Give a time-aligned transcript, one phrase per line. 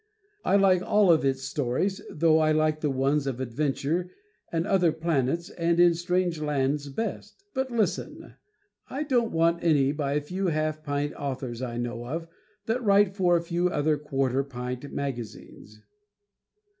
[0.43, 4.09] I like all of its stories, though I like the ones of adventure
[4.51, 7.43] on other planets and in strange lands best.
[7.53, 8.33] But listen,
[8.89, 12.27] I don't want any by a few half pint authors I know of
[12.65, 15.83] that write for a few other quarter pint magazines.